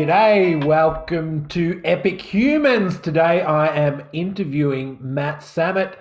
[0.00, 3.00] G'day, welcome to Epic Humans.
[3.00, 5.94] Today I am interviewing Matt Samet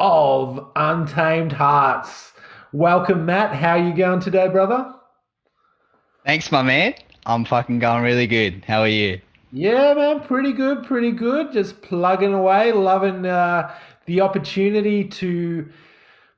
[0.00, 2.32] of Untamed Hearts.
[2.72, 3.54] Welcome, Matt.
[3.54, 4.94] How you going today, brother?
[6.24, 6.94] Thanks, my man.
[7.26, 8.64] I'm fucking going really good.
[8.66, 9.20] How are you?
[9.52, 11.52] Yeah, man, pretty good, pretty good.
[11.52, 13.70] Just plugging away, loving uh,
[14.06, 15.68] the opportunity to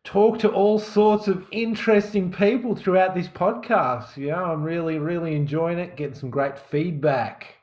[0.05, 4.17] talk to all sorts of interesting people throughout this podcast.
[4.17, 7.55] Yeah, I'm really, really enjoying it, getting some great feedback.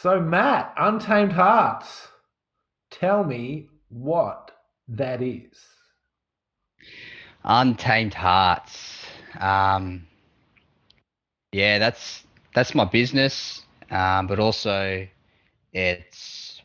[0.00, 2.08] So, Matt, Untamed Hearts,
[2.90, 4.50] tell me what
[4.88, 5.56] that is.
[7.44, 9.06] Untamed Hearts.
[9.38, 10.06] Um,
[11.52, 15.06] yeah, that's that's my business, um, but also
[15.72, 16.62] it's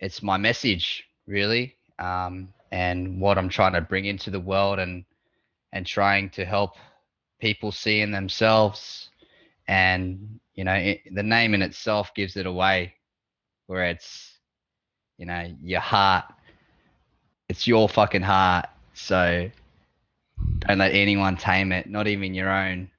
[0.00, 1.76] it's my message really.
[1.98, 5.04] Um, and what I'm trying to bring into the world and
[5.72, 6.76] and trying to help
[7.40, 9.10] people see in themselves.
[9.68, 12.94] And you know it, the name in itself gives it away
[13.66, 14.38] where it's
[15.18, 16.24] you know your heart.
[17.48, 18.66] It's your fucking heart.
[18.94, 19.50] So
[20.60, 22.90] don't let anyone tame it not even your own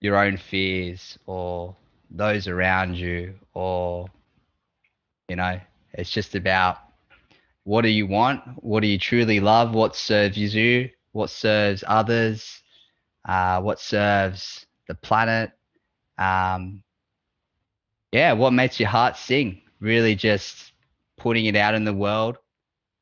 [0.00, 1.74] your own fears or
[2.10, 4.06] those around you or
[5.28, 5.60] you know
[5.94, 6.78] it's just about
[7.64, 8.40] what do you want?
[8.56, 9.74] What do you truly love?
[9.74, 10.90] What serves you?
[11.12, 12.62] What serves others?
[13.28, 15.52] Uh, what serves the planet?
[16.18, 16.82] Um,
[18.12, 19.62] yeah, what makes your heart sing?
[19.80, 20.72] Really just
[21.16, 22.38] putting it out in the world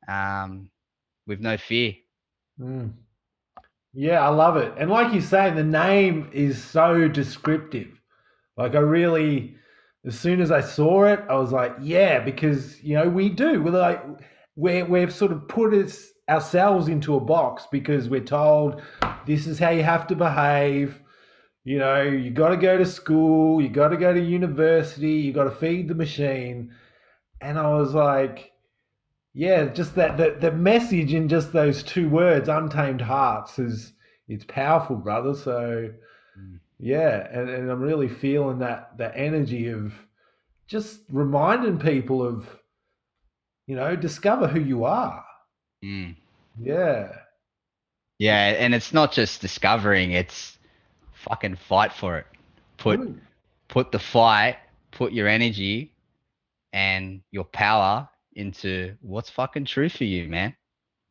[0.08, 0.70] um,
[1.26, 1.94] with no fear.
[2.60, 2.92] Mm.
[3.94, 4.72] Yeah, I love it.
[4.76, 7.88] And like you say, the name is so descriptive.
[8.56, 9.56] Like I really,
[10.04, 13.62] as soon as I saw it, I was like, yeah, because you know we do.
[13.62, 14.02] We're like
[14.58, 18.82] we we've sort of put us, ourselves into a box because we're told
[19.24, 21.00] this is how you have to behave.
[21.64, 25.32] You know, you got to go to school, you got to go to university, you
[25.32, 26.72] got to feed the machine.
[27.40, 28.52] And I was like,
[29.32, 33.92] yeah, just that the, the message in just those two words, untamed hearts, is
[34.26, 35.34] it's powerful, brother.
[35.34, 35.90] So
[36.38, 36.58] mm.
[36.80, 39.94] yeah, and, and I'm really feeling that that energy of
[40.66, 42.57] just reminding people of
[43.68, 45.24] you know, discover who you are.
[45.84, 46.16] Mm.
[46.60, 47.12] Yeah.
[48.18, 50.58] Yeah, and it's not just discovering, it's
[51.12, 52.26] fucking fight for it.
[52.78, 53.00] Put
[53.68, 54.56] put the fight,
[54.90, 55.92] put your energy
[56.72, 60.56] and your power into what's fucking true for you, man.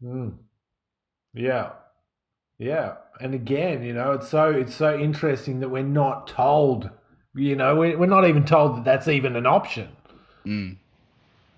[0.04, 0.34] Mm.
[1.34, 1.74] Yeah.
[2.58, 2.96] Yeah.
[3.22, 6.90] And again, you know, it's so it's so interesting that we're not told,
[7.36, 9.90] you know, we're, we're not even told that that's even an option.
[10.46, 10.78] Mm.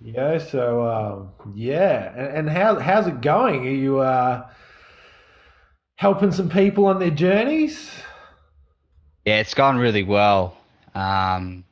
[0.01, 0.37] Yeah.
[0.37, 3.67] So um, yeah, and, and how how's it going?
[3.67, 4.47] Are you uh,
[5.95, 7.91] helping some people on their journeys?
[9.25, 10.57] Yeah, it's gone really well,
[10.95, 11.63] um,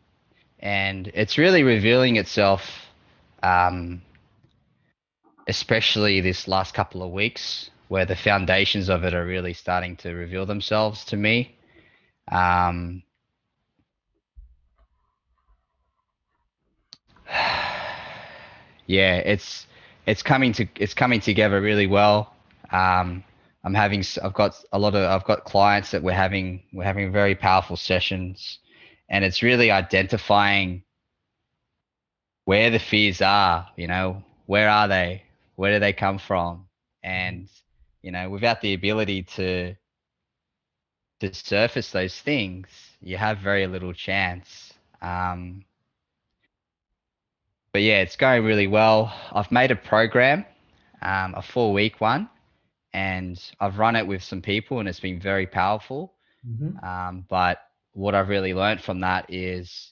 [0.59, 2.61] and it's really revealing itself,
[3.41, 4.01] um,
[5.47, 10.13] especially this last couple of weeks, where the foundations of it are really starting to
[10.13, 11.55] reveal themselves to me.
[12.29, 13.01] Um,
[18.87, 19.67] yeah, it's
[20.07, 22.33] it's coming to it's coming together really well.
[22.71, 23.23] Um,
[23.63, 27.11] I'm having I've got a lot of I've got clients that we're having we're having
[27.11, 28.59] very powerful sessions,
[29.09, 30.83] and it's really identifying
[32.45, 33.67] where the fears are.
[33.75, 35.23] You know, where are they?
[35.57, 36.67] Where do they come from?
[37.03, 37.49] And
[38.01, 39.75] you know, without the ability to
[41.19, 42.67] to surface those things,
[43.01, 44.73] you have very little chance.
[45.01, 45.65] Um,
[47.77, 49.13] but yeah, it's going really well.
[49.31, 50.45] I've made a program,
[51.03, 52.27] um, a four week one,
[52.91, 56.15] and I've run it with some people, and it's been very powerful.
[56.43, 56.83] Mm-hmm.
[56.83, 57.59] Um, but
[57.93, 59.91] what I've really learned from that is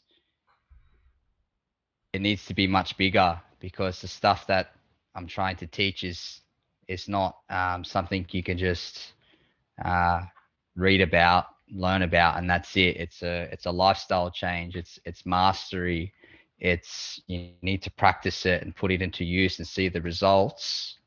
[2.12, 4.72] it needs to be much bigger because the stuff that
[5.14, 6.42] I'm trying to teach is
[6.88, 9.14] is not um, something you can just
[9.84, 10.22] uh,
[10.76, 12.98] read about, learn about, and that's it.
[12.98, 14.76] It's a it's a lifestyle change.
[14.76, 16.16] It's it's mastery
[16.60, 20.98] it's you need to practice it and put it into use and see the results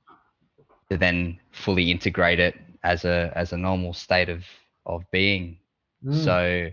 [0.91, 2.55] to then fully integrate it
[2.85, 4.45] as a as a normal state of
[4.87, 5.59] of being.
[6.05, 6.25] Mm.
[6.25, 6.71] so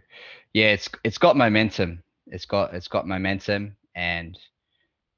[0.53, 2.03] yeah it's it's got momentum.
[2.27, 4.37] It's got it's got momentum and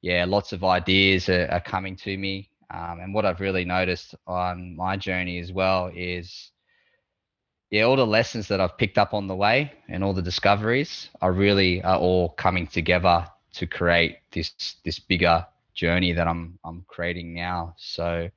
[0.01, 2.49] yeah lots of ideas are, are coming to me.
[2.69, 6.51] Um, and what i've really noticed on my journey as well is
[7.71, 11.07] yeah all the lessons that i've picked up on the way and all the discoveries
[11.21, 13.25] are really are all coming together
[13.57, 14.53] to create this
[14.85, 17.75] this bigger journey that I'm I'm creating now.
[17.77, 18.29] So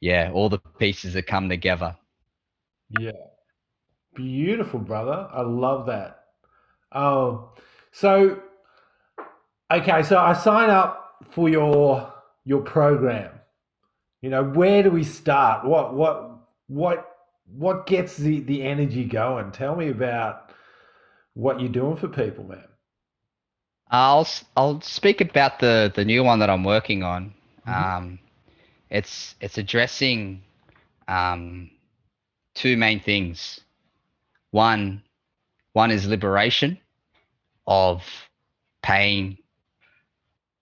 [0.00, 1.96] yeah, all the pieces that come together.
[2.98, 3.12] Yeah.
[4.14, 5.28] Beautiful, brother.
[5.32, 6.24] I love that.
[6.92, 7.52] Oh,
[7.92, 8.42] so
[9.72, 12.12] okay, so I sign up for your
[12.44, 13.30] your program.
[14.20, 15.64] You know, where do we start?
[15.64, 17.08] What what what
[17.46, 19.52] what gets the the energy going?
[19.52, 20.50] Tell me about
[21.34, 22.64] what you're doing for people, man.
[23.92, 27.34] I'll I'll speak about the the new one that I'm working on.
[27.66, 27.94] Mhm.
[27.98, 28.20] Um,
[28.90, 30.42] it's it's addressing
[31.08, 31.70] um,
[32.54, 33.60] two main things.
[34.52, 35.02] One
[35.74, 36.78] one is liberation
[37.66, 38.02] of
[38.82, 39.38] pain,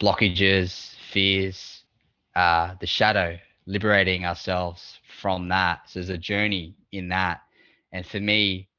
[0.01, 1.85] blockages, fears,
[2.37, 5.83] uh, the shadow, liberating ourselves from that.
[5.89, 7.43] So there's a journey in that,
[7.93, 8.70] and for me,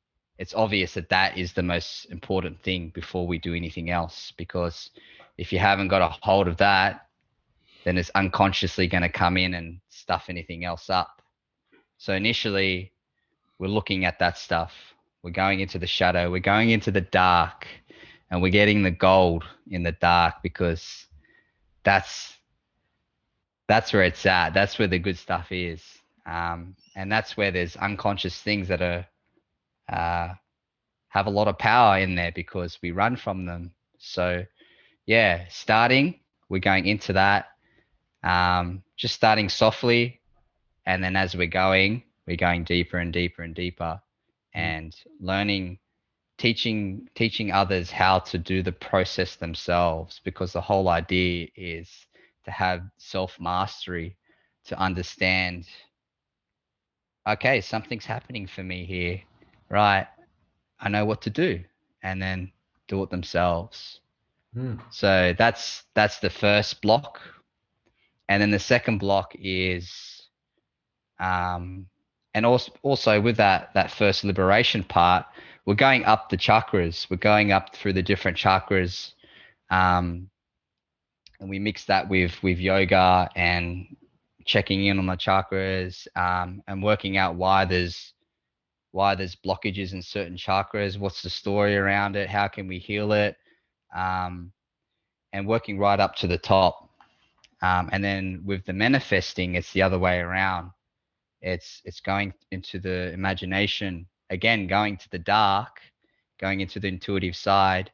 [0.41, 4.33] it's obvious that that is the most important thing before we do anything else.
[4.37, 4.89] Because
[5.37, 7.05] if you haven't got a hold of that,
[7.85, 11.21] then it's unconsciously going to come in and stuff anything else up.
[11.99, 12.91] So initially,
[13.59, 14.73] we're looking at that stuff.
[15.21, 16.31] We're going into the shadow.
[16.31, 17.67] We're going into the dark,
[18.31, 21.05] and we're getting the gold in the dark because
[21.83, 22.35] that's
[23.67, 24.55] that's where it's at.
[24.55, 25.83] That's where the good stuff is,
[26.25, 29.05] um, and that's where there's unconscious things that are
[29.91, 30.29] uh,
[31.09, 33.71] have a lot of power in there because we run from them.
[33.97, 34.45] So,
[35.05, 37.47] yeah, starting, we're going into that,
[38.23, 40.21] um, just starting softly,
[40.85, 44.01] and then as we're going, we're going deeper and deeper and deeper,
[44.53, 45.79] and learning,
[46.37, 50.21] teaching, teaching others how to do the process themselves.
[50.23, 51.89] Because the whole idea is
[52.45, 54.17] to have self mastery,
[54.65, 55.67] to understand.
[57.27, 59.21] Okay, something's happening for me here,
[59.71, 60.07] right?
[60.79, 61.63] I know what to do,
[62.03, 62.51] and then
[62.87, 64.01] do it themselves.
[64.53, 64.75] Hmm.
[64.89, 67.19] So that's that's the first block,
[68.27, 70.27] and then the second block is,
[71.19, 71.87] um,
[72.33, 75.25] and also also with that that first liberation part,
[75.65, 77.09] we're going up the chakras.
[77.09, 79.13] We're going up through the different chakras,
[79.69, 80.29] um,
[81.39, 83.95] and we mix that with with yoga and
[84.43, 88.13] checking in on the chakras um, and working out why there's
[88.91, 93.13] why there's blockages in certain chakras what's the story around it how can we heal
[93.13, 93.37] it
[93.95, 94.51] um,
[95.33, 96.89] and working right up to the top.
[97.61, 100.71] Um, and then with the manifesting it's the other way around.
[101.41, 105.81] It's it's going into the imagination again going to the dark
[106.39, 107.91] going into the intuitive side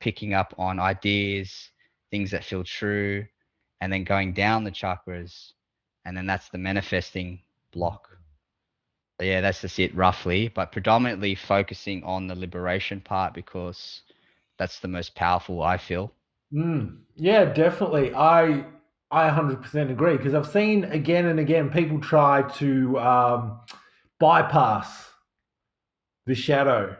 [0.00, 1.70] picking up on ideas
[2.10, 3.24] things that feel true
[3.80, 5.52] and then going down the chakras
[6.04, 7.40] and then that's the manifesting
[7.72, 8.08] block
[9.20, 14.02] yeah, that's just it roughly, but predominantly focusing on the liberation part because
[14.58, 16.12] that's the most powerful I feel.
[16.52, 18.12] Mm, yeah, definitely.
[18.14, 18.64] I
[19.10, 23.60] I 100% agree because I've seen again and again people try to um,
[24.18, 25.10] bypass
[26.26, 26.96] the shadow.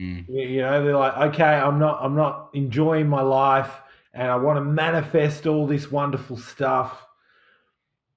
[0.00, 3.72] Mm, You, you know, they're like, okay, I'm not I'm not enjoying my life
[4.12, 7.06] and I want to manifest all this wonderful stuff.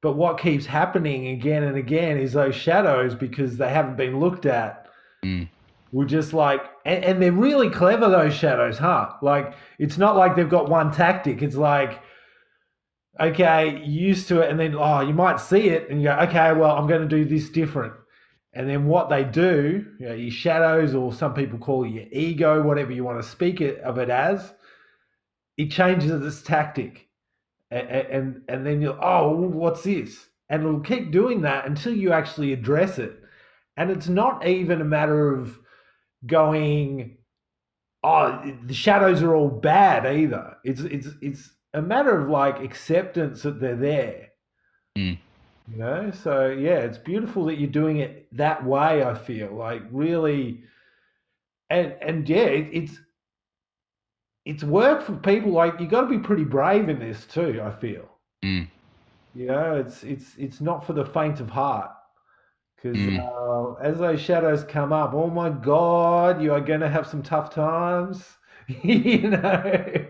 [0.01, 4.45] But what keeps happening again and again is those shadows because they haven't been looked
[4.45, 4.87] at.
[5.23, 5.47] mm,
[5.91, 9.11] We're just like, and, and they're really clever, those shadows, huh?
[9.21, 11.43] Like, it's not like they've got one tactic.
[11.43, 12.01] It's like,
[13.19, 16.53] okay, used to it, and then, oh, you might see it, and you go, okay,
[16.53, 17.93] well, I'm going to do this different.
[18.53, 22.05] And then what they do, you know, your shadows, or some people call it your
[22.11, 24.53] ego, whatever you want to speak it, of it as,
[25.57, 27.07] it changes its tactic.
[27.71, 30.27] And, and, and then you're, oh, what's this?
[30.49, 33.17] And it'll keep doing that until you actually address it.
[33.77, 35.57] And it's not even a matter of
[36.25, 37.17] going,
[38.03, 40.57] oh, the shadows are all bad either.
[40.63, 44.29] It's it's it's a matter of like acceptance that they're there.
[44.97, 45.17] mm.
[45.71, 49.03] You know, so yeah, it's beautiful that you're doing it that way.
[49.03, 50.63] I feel like really,
[51.69, 52.99] and and yeah, it, it's
[54.45, 55.51] it's work for people.
[55.51, 57.61] Like you got to be pretty brave in this too.
[57.63, 58.07] I feel.
[58.43, 58.67] Mm.
[59.33, 61.91] You know, it's it's it's not for the faint of heart.
[62.75, 63.17] Because Mm.
[63.17, 67.23] uh, as those shadows come up, oh my God, you are going to have some
[67.23, 68.37] tough times.
[68.83, 70.05] you know.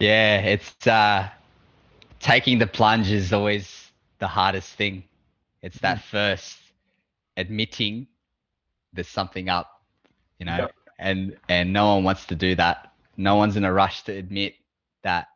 [0.00, 1.28] Yeah, it's uh,
[2.20, 5.04] taking the plunge is always the hardest thing.
[5.62, 6.58] It's that first
[7.36, 8.06] admitting
[8.92, 9.68] there's something up,
[10.38, 10.72] you know, Yep.
[10.98, 12.92] And and no one wants to do that.
[13.16, 14.54] No one's in a rush to admit
[15.02, 15.28] that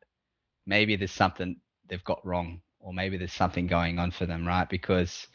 [0.67, 1.57] maybe there's something
[1.89, 4.69] they've got wrong, or maybe there's something going on for them, right?
[4.69, 5.27] Because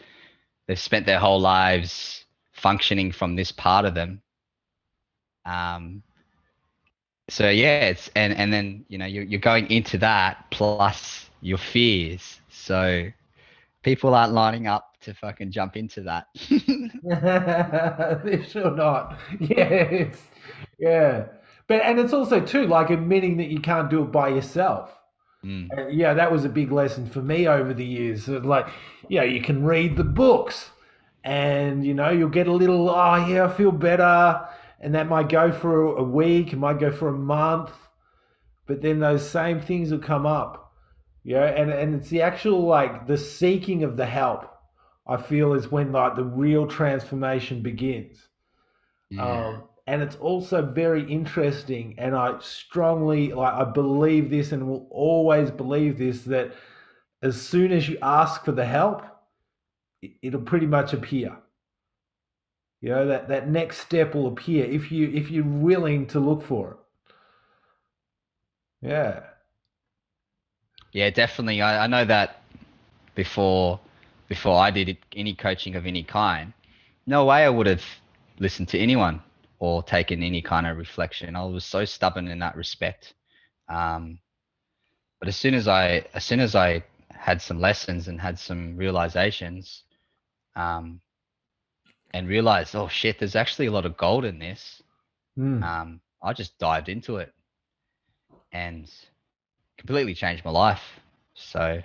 [0.67, 4.21] they've spent their whole lives functioning from this part of them.
[5.45, 6.03] Um,
[7.29, 11.57] so yeah, it's and and then you know you're you're going into that plus your
[11.57, 12.39] fears.
[12.49, 13.09] So
[13.83, 16.27] people aren't lining up to fucking jump into that.
[17.03, 19.19] They're sure not.
[19.39, 20.09] Yeah,
[20.79, 21.27] yeah.
[21.67, 24.91] But and it's also too like admitting that you can't do it by yourself.
[25.43, 28.27] Mm, Yeah, that was a big lesson for me over the years.
[28.27, 28.67] Like,
[29.09, 30.71] yeah, you can read the books,
[31.23, 32.89] and you know you'll get a little.
[32.89, 34.47] Oh, yeah, I feel better,
[34.79, 37.71] and that might go for a week, it might go for a month,
[38.67, 40.73] but then those same things will come up.
[41.23, 44.49] Yeah, and and it's the actual like the seeking of the help.
[45.07, 48.27] I feel is when like the real transformation begins.
[49.09, 49.57] yeah.
[49.57, 54.87] Um, and it's also very interesting, and I strongly like I believe this, and will
[54.91, 56.53] always believe this that
[57.21, 59.03] as soon as you ask for the help,
[60.01, 61.37] it, it'll pretty much appear.
[62.79, 66.41] You know that that next step will appear if you if you're willing to look
[66.41, 66.77] for it.
[68.81, 69.23] Yeah.
[70.91, 71.61] Yeah, definitely.
[71.61, 72.41] I, I know that
[73.15, 73.79] before
[74.27, 76.53] before I did any coaching of any kind,
[77.05, 77.83] no way I would have
[78.39, 79.21] listened to anyone
[79.59, 81.35] or taken any kind of reflection.
[81.35, 83.13] I was so stubborn in that respect.
[83.69, 84.19] Um,
[85.19, 88.75] but as soon as I as soon as I had some lessons and had some
[88.75, 89.83] realizations,
[90.55, 91.01] um,
[92.15, 94.81] and realized, oh shit, there's actually a lot of gold in this.
[95.37, 95.61] Mm.
[95.63, 97.33] Um, I just dived into it
[98.53, 98.89] and
[99.77, 100.81] completely changed my life.
[101.33, 101.81] So,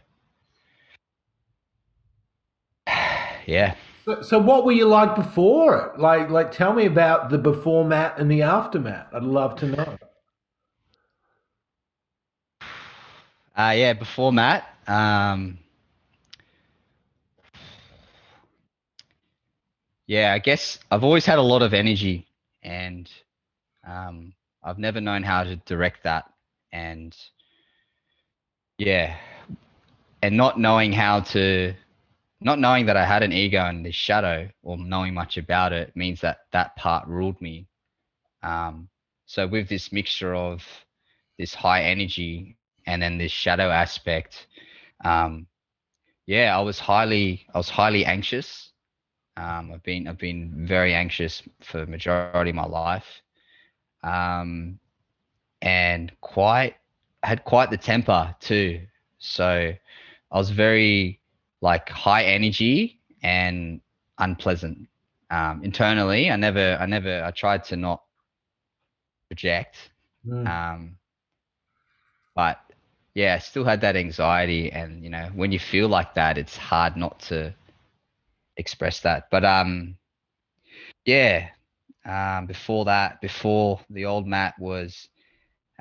[3.46, 3.74] yeah.
[4.04, 6.00] So, so what were you like before it?
[6.00, 9.08] Like like tell me about the before Matt and the after Matt.
[9.12, 9.98] I'd love to know.
[13.56, 15.58] Uh, yeah, before Matt, um,
[20.06, 22.26] yeah, I guess I've always had a lot of energy
[22.62, 23.10] and
[23.86, 24.32] um,
[24.62, 26.32] I've never known how to direct that.
[26.72, 27.16] And
[28.78, 29.16] yeah,
[30.22, 31.74] and not knowing how to,
[32.40, 35.94] not knowing that I had an ego and this shadow or knowing much about it
[35.94, 37.66] means that that part ruled me.
[38.42, 38.88] Um,
[39.26, 40.62] so with this mixture of
[41.38, 42.56] this high energy
[42.86, 44.46] and then this shadow aspect,
[45.04, 45.46] um,
[46.26, 48.70] yeah, I was highly, I was highly anxious.
[49.36, 53.22] Um, I've been, I've been very anxious for majority of my life,
[54.02, 54.78] um,
[55.62, 56.76] and quite
[57.22, 58.80] had quite the temper too.
[59.18, 59.72] So
[60.32, 61.19] I was very
[61.60, 63.80] like high energy and
[64.18, 64.88] unpleasant
[65.30, 66.30] um, internally.
[66.30, 68.02] I never, I never, I tried to not
[69.28, 69.90] project,
[70.26, 70.46] Mm.
[70.46, 70.96] um,
[72.34, 72.58] but
[73.14, 76.56] yeah, I still had that anxiety, and you know, when you feel like that, it's
[76.56, 77.54] hard not to
[78.56, 79.28] express that.
[79.30, 79.96] But um,
[81.04, 81.48] yeah,
[82.04, 85.08] um, before that, before the old Matt was,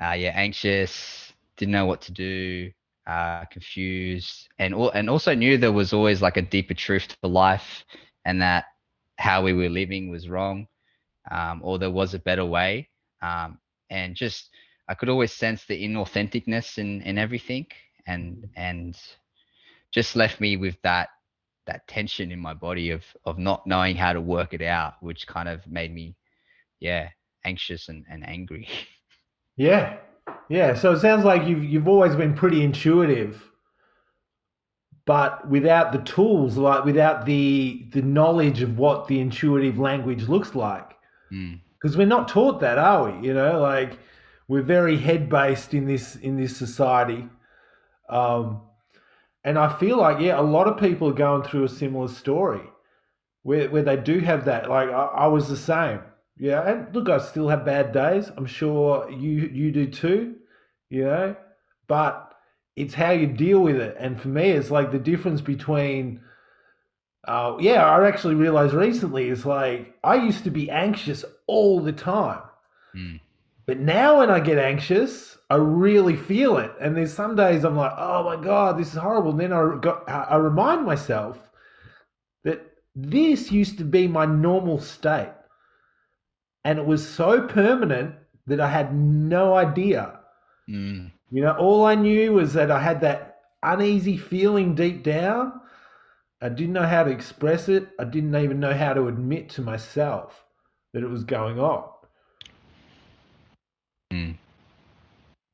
[0.02, 2.70] uh, yeah, anxious, didn't know what to do,
[3.06, 7.84] uh, confused, and and also knew there was always like a deeper truth to life,
[8.24, 8.66] and that
[9.18, 10.66] how we were living was wrong,
[11.30, 12.88] um, or there was a better way,
[13.22, 13.58] um,
[13.90, 14.50] and just
[14.88, 17.66] I could always sense the inauthenticness in in everything,
[18.06, 18.96] and and
[19.92, 21.08] just left me with that
[21.66, 25.26] that tension in my body of of not knowing how to work it out, which
[25.26, 26.16] kind of made me,
[26.80, 27.08] yeah,
[27.44, 28.68] anxious and, and angry.
[29.56, 29.98] Yeah.
[30.50, 30.74] Yeah.
[30.74, 33.42] So it sounds like you've you've always been pretty intuitive,
[35.06, 40.54] but without the tools, like without the the knowledge of what the intuitive language looks
[40.54, 40.96] like.
[41.32, 43.26] Mm, Because we're not taught that, are we?
[43.28, 43.98] You know, like
[44.48, 47.28] we're very head based in this in this society.
[48.10, 48.62] Um,
[49.44, 52.62] and I feel like yeah, a lot of people are going through a similar story
[53.42, 54.68] where where they do have that.
[54.70, 56.00] Like I, I was the same.
[56.38, 58.30] Yeah, and look, I still have bad days.
[58.36, 60.36] I'm sure you you do too.
[60.90, 61.36] You know,
[61.88, 62.34] but
[62.76, 63.96] it's how you deal with it.
[63.98, 66.20] And for me, it's like the difference between.
[67.26, 71.92] Uh, yeah, I actually realized recently is like I used to be anxious all the
[71.92, 72.42] time.
[72.96, 73.20] mm,
[73.66, 76.72] But now when I get anxious, I really feel it.
[76.80, 79.30] And there's some days I'm like, oh my God, this is horrible.
[79.32, 81.50] And then I, got, I remind myself
[82.44, 82.62] that
[82.94, 85.32] this used to be my normal state.
[86.64, 88.14] And it was so permanent
[88.46, 90.19] that I had no idea.
[90.70, 95.60] Mm, You know, all I knew was that I had that uneasy feeling deep down.
[96.40, 97.88] I didn't know how to express it.
[97.98, 100.44] I didn't even know how to admit to myself
[100.92, 101.90] that it was going on.
[104.12, 104.38] mm.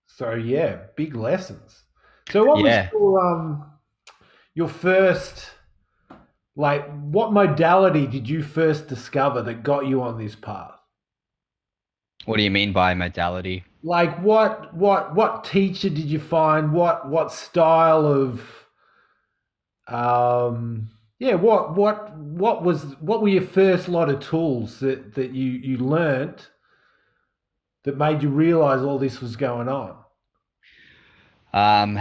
[0.06, 1.84] So yeah, big lessons.
[2.26, 2.82] So what Yeah.
[2.82, 3.72] was your um
[4.54, 5.50] your first
[6.56, 10.78] like what modality did you first discover that got you on this path?
[12.26, 13.64] What do you mean by modality?
[13.86, 16.72] Like what what what teacher did you find?
[16.72, 18.42] What what style of
[19.86, 20.88] um
[21.20, 25.52] yeah, what what what was what were your first lot of tools that that you
[25.52, 26.50] you learnt
[27.84, 29.96] that made you realize all this was going on?
[31.54, 31.96] Um,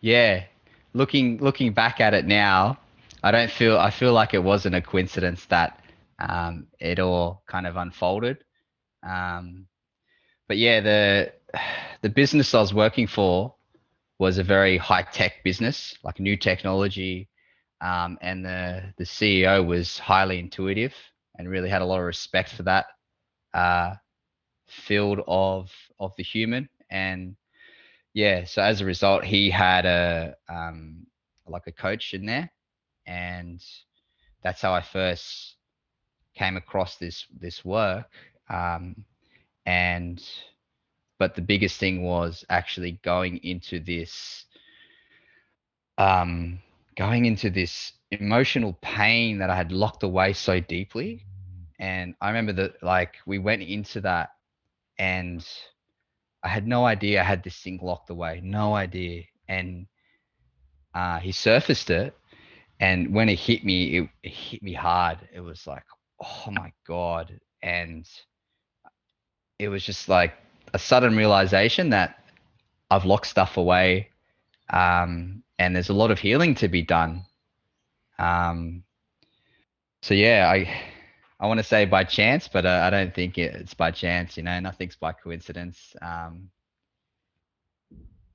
[0.00, 0.44] yeah,
[0.92, 2.78] looking looking back at it now,
[3.24, 5.84] I don't feel I feel like it wasn't a coincidence that
[6.20, 8.44] um, it all kind of unfolded.
[9.02, 9.66] Um,
[10.50, 11.32] but yeah, the
[12.02, 13.54] the business I was working for
[14.18, 17.28] was a very high tech business, like new technology,
[17.80, 20.92] um, and the the CEO was highly intuitive
[21.38, 22.86] and really had a lot of respect for that
[23.54, 23.94] uh,
[24.66, 26.68] field of of the human.
[26.90, 27.36] And
[28.12, 31.06] yeah, so as a result, he had a um,
[31.46, 32.50] like a coach in there,
[33.06, 33.62] and
[34.42, 35.54] that's how I first
[36.34, 38.10] came across this this work.
[38.48, 39.04] Um,
[39.70, 40.20] and
[41.20, 44.46] but the biggest thing was actually going into this
[45.96, 46.58] um,
[46.96, 51.24] going into this emotional pain that I had locked away so deeply.
[51.78, 54.30] And I remember that like we went into that
[54.98, 55.46] and
[56.42, 59.22] I had no idea I had this thing locked away, no idea.
[59.46, 59.86] And
[60.94, 62.16] uh, he surfaced it.
[62.80, 65.18] And when it hit me, it, it hit me hard.
[65.32, 65.84] It was like,
[66.20, 67.38] oh my God.
[67.62, 68.08] And
[69.60, 70.32] it was just like
[70.72, 72.24] a sudden realization that
[72.90, 74.08] I've locked stuff away,
[74.70, 77.26] um, and there's a lot of healing to be done.
[78.18, 78.82] Um,
[80.00, 80.72] so yeah, I
[81.38, 84.38] I want to say by chance, but uh, I don't think it's by chance.
[84.38, 85.94] You know, nothing's by coincidence.
[86.00, 86.48] Um,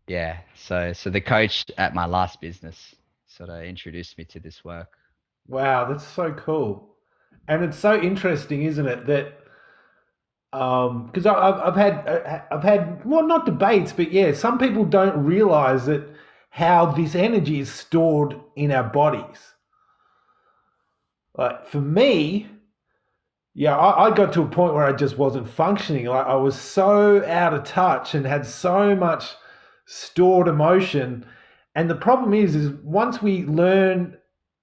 [0.08, 2.94] yeah, so so the coach at my last business
[3.25, 4.91] sort of introduced me to this work.
[5.48, 6.96] Wow, that's so cool,
[7.48, 9.08] and it's so interesting, isn't it?
[9.08, 9.45] That
[10.56, 14.86] because um, I've, I've had uh, I've had well not debates but yeah some people
[14.86, 16.08] don't realize that
[16.50, 19.54] how this energy is stored in our bodies.
[21.38, 22.48] Like for me
[23.54, 26.06] yeah I, I got to a point where I just wasn't functioning.
[26.06, 29.26] Like I was so out of touch and had so much
[29.86, 31.26] stored emotion.
[31.76, 34.15] And the problem is is once we learn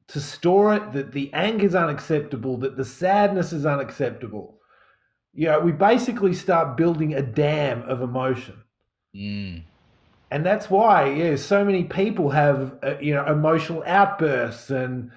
[0.09, 4.59] to store it that the anger is unacceptable that the sadness is unacceptable
[5.35, 8.63] you know, we basically start building a dam of emotion.
[9.17, 9.63] Mm.
[10.31, 15.11] And that's why, yeah, so many people have, uh, you know, emotional outbursts and,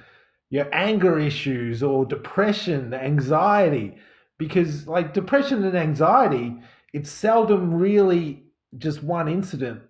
[0.49, 3.95] you know, anger issues or depression, anxiety,
[4.37, 6.55] because like depression and anxiety,
[6.93, 8.43] it's seldom really
[8.77, 9.81] just one incident.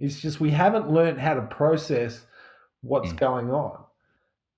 [0.00, 2.26] It's just we haven't learned how to process
[2.82, 3.16] what's mm.
[3.16, 3.78] going on.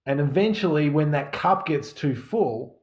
[0.07, 2.76] And eventually, when that cup gets too full,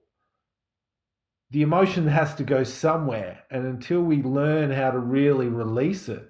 [1.53, 3.43] the emotion has to go somewhere.
[3.51, 6.27] And until we learn how to really release it,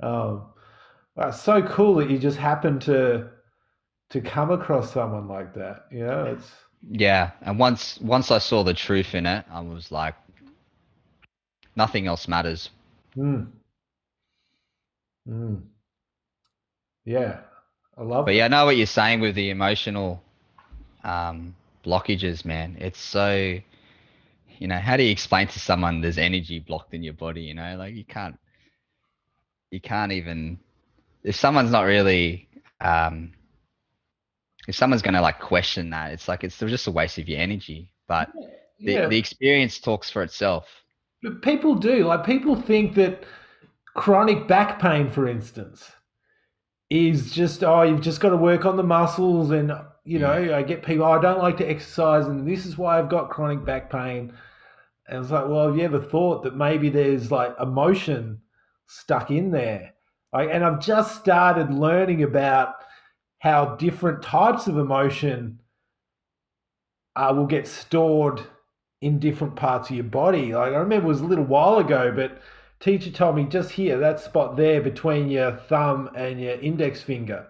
[0.00, 0.44] um,
[1.16, 3.30] it's so cool that you just happen to
[4.10, 5.86] to come across someone like that.
[5.90, 6.50] You know, it's
[6.90, 7.30] yeah.
[7.40, 10.14] And once once I saw the truth in it, I was like,
[11.74, 12.68] nothing else matters.
[13.16, 13.46] Mm.
[15.26, 15.62] Mm.
[17.06, 17.38] Yeah,
[17.96, 18.24] I love.
[18.24, 18.26] It.
[18.26, 20.22] But yeah, I know what you're saying with the emotional
[21.02, 22.76] um, blockages, man.
[22.78, 23.60] It's so
[24.58, 27.54] you know how do you explain to someone there's energy blocked in your body you
[27.54, 27.76] know?
[27.76, 28.38] Like you can't
[29.70, 30.58] you can't even
[31.22, 32.48] if someone's not really
[32.80, 33.32] um
[34.66, 37.40] if someone's going to like question that it's like it's just a waste of your
[37.40, 37.92] energy.
[38.08, 38.30] But
[38.78, 39.02] yeah.
[39.02, 40.66] the, the experience talks for itself.
[41.22, 42.04] But people do.
[42.04, 43.24] Like people think that
[43.94, 45.90] chronic back pain for instance
[46.90, 49.72] is just oh you've just got to work on the muscles and
[50.04, 52.98] you know i get people oh, i don't like to exercise and this is why
[52.98, 54.32] i've got chronic back pain.
[55.06, 58.40] And it's like well have you ever thought that maybe there's like emotion
[58.86, 59.92] stuck in there?
[60.32, 62.74] Like and i've just started learning about
[63.38, 65.60] how different types of emotion
[67.16, 68.40] uh, will get stored
[69.02, 70.54] in different parts of your body.
[70.54, 72.40] Like i remember it was a little while ago but
[72.80, 77.46] teacher told me just here that spot there between your thumb and your index finger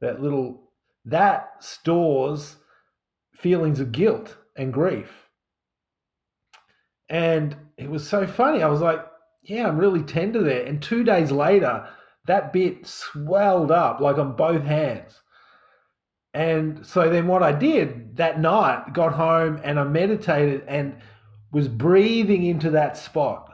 [0.00, 0.65] that little
[1.06, 2.56] that stores
[3.34, 5.28] feelings of guilt and grief.
[7.08, 8.62] And it was so funny.
[8.62, 9.04] I was like
[9.42, 10.64] yeah i'm really tender there.
[10.64, 11.88] And two days later
[12.26, 15.20] that bit swelled up like on both hands.
[16.34, 20.96] And so then what i did that night got home and i meditated and
[21.52, 23.46] was breathing into that spot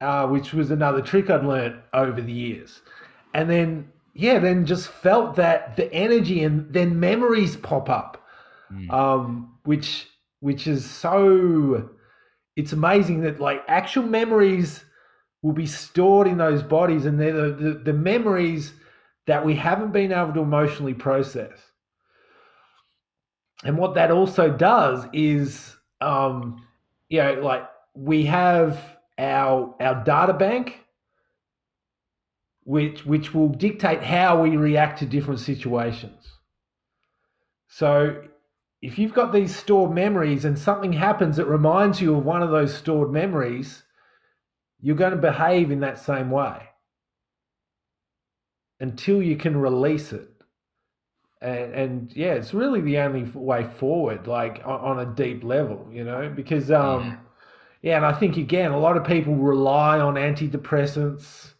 [0.00, 2.80] uh, which was another trick I'd learned over the years.
[3.34, 3.88] And then,
[4.18, 8.26] yeah, then just felt that the energy and then memories pop up,
[8.72, 8.90] mm.
[8.92, 10.08] um, which
[10.40, 11.88] which is so
[12.56, 14.84] it's amazing that like actual memories
[15.42, 18.72] will be stored in those bodies and they're the, the, the memories
[19.28, 21.56] that we haven't been able to emotionally process.
[23.62, 26.66] And what that also does is, um,
[27.08, 28.80] you know, like we have
[29.16, 30.80] our our data bank,
[32.68, 36.36] which which will dictate how we react to different situations.
[37.66, 38.24] So
[38.82, 42.50] if you've got these stored memories and something happens that reminds you of one of
[42.50, 43.84] those stored memories,
[44.82, 46.60] you're going to behave in that same way
[48.80, 50.28] until you can release it.
[51.40, 55.88] And, and yeah, it's really the only way forward, like on, on a deep level,
[55.90, 57.16] you know, because, um, yeah.
[57.80, 61.54] yeah, and I think again, a lot of people rely on antidepressants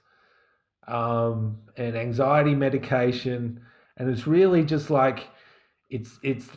[0.88, 3.60] um, and anxiety medication,
[3.96, 5.28] and it's really just like
[5.90, 6.48] it's it's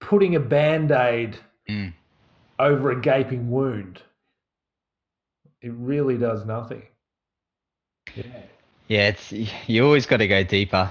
[0.00, 1.36] putting a band-aid
[1.68, 1.92] mm.
[2.58, 4.02] over a gaping wound.
[5.60, 6.82] It really does nothing.
[8.14, 8.24] Yeah.
[8.88, 9.32] Yeah, it's
[9.68, 10.90] you always got to go deeper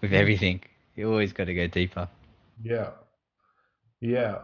[0.00, 0.62] with everything.
[0.94, 2.08] You always got to go deeper.
[2.62, 2.90] Yeah.
[4.00, 4.38] Yeah.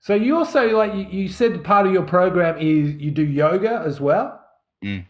[0.00, 3.82] So you also like you, you said part of your program is you do yoga
[3.84, 4.40] as well.
[4.84, 5.04] Mm.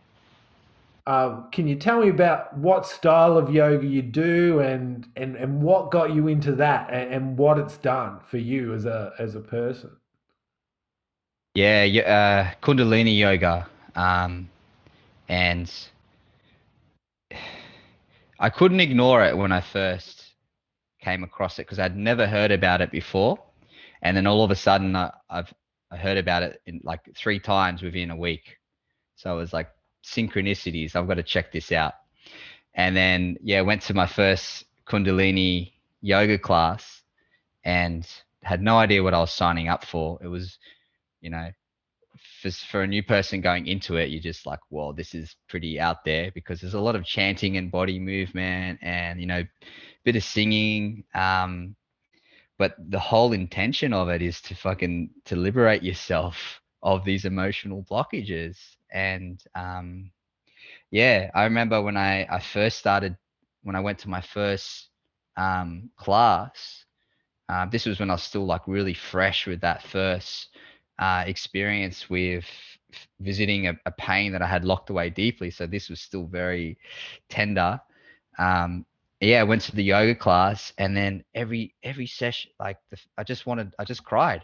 [1.06, 5.60] Um, can you tell me about what style of yoga you do and and, and
[5.60, 9.34] what got you into that and, and what it's done for you as a as
[9.34, 9.90] a person?
[11.54, 14.48] Yeah, uh, Kundalini yoga, um,
[15.28, 15.70] and
[18.38, 20.24] I couldn't ignore it when I first
[21.00, 23.38] came across it because I'd never heard about it before,
[24.02, 25.52] and then all of a sudden I, I've
[25.90, 28.56] I heard about it in like three times within a week.
[29.16, 29.68] So it was like
[30.04, 30.96] synchronicities.
[30.96, 31.94] I've got to check this out.
[32.74, 37.02] And then yeah, went to my first Kundalini yoga class
[37.64, 38.06] and
[38.42, 40.18] had no idea what I was signing up for.
[40.22, 40.58] It was,
[41.20, 41.50] you know,
[42.40, 45.78] for, for a new person going into it, you're just like, well, this is pretty
[45.78, 49.44] out there because there's a lot of chanting and body movement and, you know,
[50.04, 51.04] bit of singing.
[51.14, 51.76] Um,
[52.58, 57.84] but the whole intention of it is to fucking to liberate yourself of these emotional
[57.90, 58.56] blockages.
[58.92, 60.10] And um,
[60.90, 63.16] yeah, I remember when I, I first started,
[63.62, 64.88] when I went to my first
[65.36, 66.84] um, class,
[67.48, 70.48] uh, this was when I was still like really fresh with that first
[70.98, 72.44] uh, experience with
[73.20, 75.50] visiting a, a, pain that I had locked away deeply.
[75.50, 76.78] So this was still very
[77.28, 77.80] tender.
[78.38, 78.86] Um,
[79.20, 83.22] yeah, I went to the yoga class, and then every every session, like the, I
[83.22, 84.42] just wanted, I just cried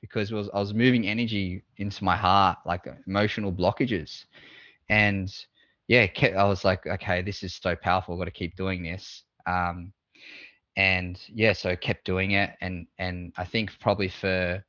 [0.00, 4.24] because was, I was moving energy into my heart, like emotional blockages,
[4.88, 5.32] and
[5.88, 6.06] yeah,
[6.36, 8.14] I was like, okay, this is so powerful.
[8.14, 9.24] I've got to keep doing this.
[9.46, 9.92] Um,
[10.76, 14.62] and yeah, so I kept doing it, and and I think probably for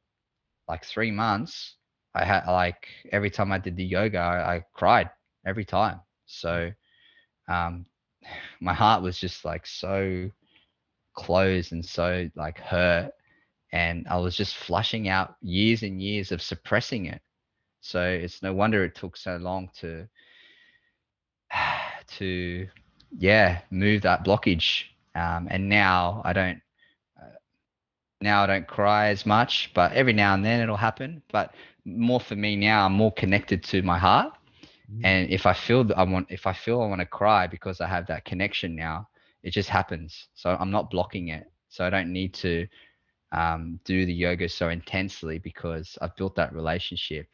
[0.68, 1.76] like three months,
[2.16, 5.10] I had like every time I did the yoga, I, I cried
[5.46, 6.00] every time.
[6.26, 6.72] So
[7.48, 7.86] um,
[8.62, 10.30] my heart was just like so
[11.16, 13.12] closed and so like hurt.
[13.72, 17.22] And I was just flushing out years and years of suppressing it.
[17.82, 20.08] So it's no wonder it took so long to
[22.18, 22.68] to
[23.18, 24.84] yeah move that blockage.
[25.16, 26.62] Um, and now I don't
[28.22, 31.22] now I don't cry as much, but every now and then it'll happen.
[31.32, 31.54] But
[31.86, 34.34] more for me now, I'm more connected to my heart.
[34.92, 35.06] Mm-hmm.
[35.06, 37.80] And if I feel that I want, if I feel I want to cry because
[37.80, 39.08] I have that connection now,
[39.44, 40.28] it just happens.
[40.34, 41.46] So I'm not blocking it.
[41.70, 42.68] So I don't need to
[43.32, 47.28] um, do the yoga so intensely because I've built that relationship.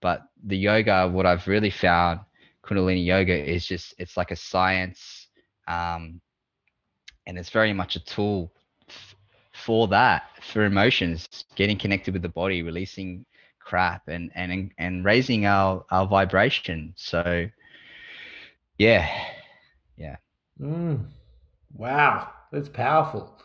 [0.00, 2.20] But the yoga, what I've really found,
[2.64, 5.28] Kundalini yoga, is just it's like a science,
[5.68, 6.20] um,
[7.26, 8.52] and it's very much a tool
[9.52, 13.24] for that, for emotions, getting connected with the body, releasing
[13.60, 16.92] crap and and and raising our our vibration.
[16.96, 17.48] So
[18.78, 19.08] yeah.
[19.96, 20.16] Yeah.
[20.60, 21.06] Mm.
[21.74, 23.38] Wow, that's powerful.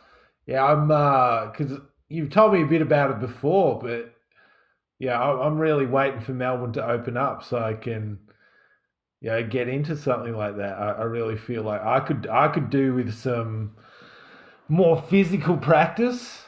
[0.46, 1.72] Yeah, I'm uh cuz
[2.10, 4.14] you've told me a bit about it before, but
[5.00, 8.20] yeah, I'm really waiting for Melbourne to open up so I can
[9.22, 10.78] you know, get into something like that.
[10.78, 13.76] I, I really feel like I could I could do with some
[14.68, 16.44] more physical practice,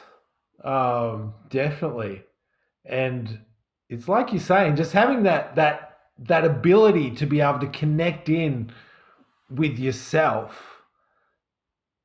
[0.62, 2.22] um, definitely.
[2.84, 3.40] And
[3.88, 8.28] it's like you're saying, just having that that that ability to be able to connect
[8.28, 8.72] in
[9.50, 10.82] with yourself,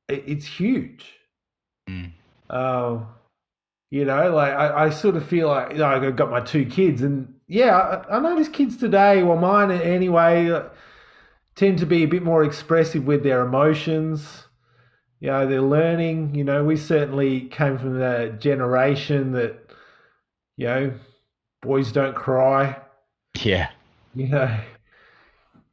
[0.08, 1.14] it, it's huge.
[1.88, 2.12] Mm.
[2.50, 3.08] Um,
[3.96, 6.66] you know, like I, I sort of feel like you know, I've got my two
[6.66, 10.62] kids, and yeah, I, I notice kids today, well, mine anyway,
[11.56, 14.44] tend to be a bit more expressive with their emotions
[15.22, 19.56] you know they're learning you know we certainly came from the generation that
[20.58, 20.94] you know
[21.62, 22.78] boys don't cry
[23.42, 23.70] yeah
[24.14, 24.60] you know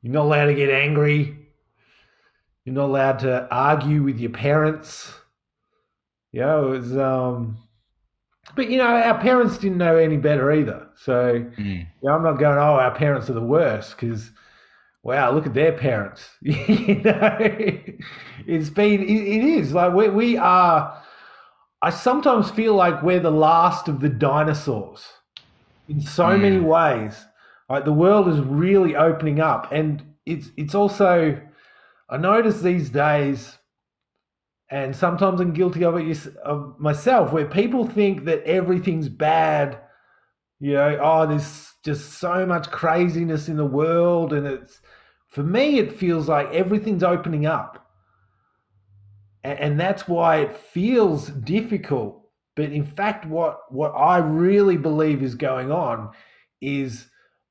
[0.02, 1.36] you're not allowed to get angry
[2.64, 5.12] You're not allowed to argue with your parents.
[6.30, 6.96] Yeah, it was.
[6.96, 7.58] Um,
[8.56, 10.88] but you know, our parents didn't know any better either.
[10.96, 11.86] So Mm.
[12.02, 12.58] yeah, I'm not going.
[12.58, 14.30] Oh, our parents are the worst because,
[15.02, 16.28] wow, look at their parents.
[16.42, 17.36] you know,
[18.46, 19.02] it's been.
[19.02, 20.98] It, it is like we we are.
[21.82, 25.04] I sometimes feel like we're the last of the dinosaurs
[25.88, 26.64] in so many Mm.
[26.64, 27.24] ways.
[27.68, 31.40] Like the world is really opening up, and it's it's also.
[32.10, 33.56] I notice these days,
[34.72, 39.78] and sometimes I'm guilty of it of myself, where people think that everything's bad.
[40.60, 44.80] You know, oh, there's just so much craziness in the world, and it's
[45.28, 47.86] for me, it feels like everything's opening up,
[49.44, 52.22] and, and that's why it feels difficult.
[52.56, 56.12] But in fact, what what I really believe is going on
[56.62, 57.08] is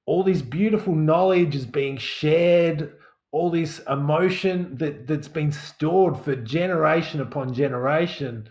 [0.07, 2.93] all this beautiful knowledge is being shared
[3.31, 8.47] all this emotion that that's been stored for generation upon generation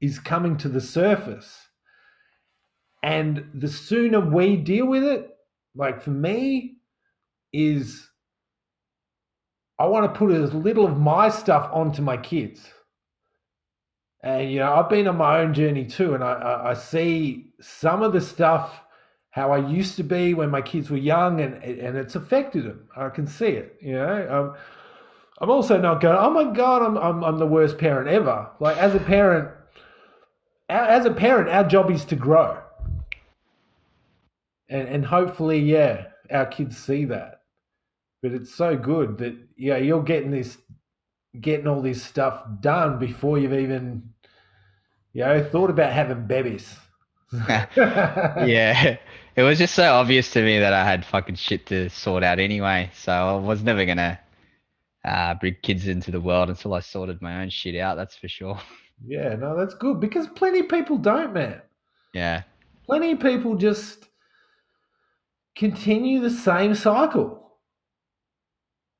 [0.00, 1.58] is coming to the surface.
[3.02, 5.30] And the sooner we deal with it
[5.76, 6.78] like for me
[7.52, 8.08] is
[9.78, 12.66] i want to put as little of my stuff onto my kids.
[14.22, 17.52] And you know i've been on my own journey too and i i, I see
[17.60, 18.80] some of the stuff
[19.36, 22.88] how I used to be when my kids were young, and and it's affected them.
[22.96, 23.76] I can see it.
[23.82, 24.56] You know, um,
[25.38, 26.16] I'm also not going.
[26.18, 28.48] Oh my god, I'm I'm I'm the worst parent ever.
[28.60, 29.50] Like as a parent,
[30.70, 32.56] our- as a parent, our job is to grow,
[34.70, 37.42] and and hopefully, yeah, our kids see that.
[38.22, 40.56] But it's so good that yeah, you're getting this,
[41.38, 44.14] getting all this stuff done before you've even,
[45.12, 46.74] you know, thought about having babies.
[47.48, 48.96] yeah,
[49.36, 52.38] it was just so obvious to me that I had fucking shit to sort out
[52.38, 52.90] anyway.
[52.94, 54.18] So I was never gonna
[55.04, 57.96] uh, bring kids into the world until I sorted my own shit out.
[57.96, 58.58] That's for sure.
[59.06, 61.60] Yeah, no, that's good because plenty of people don't, man.
[62.14, 62.44] Yeah,
[62.86, 64.08] Plenty of people just
[65.56, 67.58] continue the same cycle.